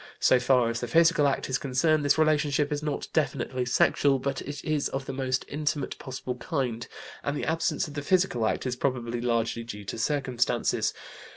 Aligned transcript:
So 0.19 0.39
far 0.39 0.67
as 0.71 0.79
the 0.79 0.87
physical 0.87 1.27
act 1.27 1.47
is 1.47 1.59
concerned 1.59 2.03
this 2.03 2.17
relationship 2.17 2.71
is 2.71 2.81
not 2.81 3.07
definitely 3.13 3.65
sexual, 3.65 4.17
but 4.17 4.41
it 4.41 4.63
is 4.65 4.89
of 4.89 5.05
the 5.05 5.13
most 5.13 5.45
intimate 5.47 5.95
possible 5.99 6.33
kind, 6.37 6.87
and 7.23 7.37
the 7.37 7.45
absence 7.45 7.87
of 7.87 7.93
the 7.93 8.01
physical 8.01 8.47
act 8.47 8.65
is 8.65 8.75
probably 8.75 9.21
largely 9.21 9.63
due 9.63 9.85
to 9.85 9.99
circumstances. 9.99 10.95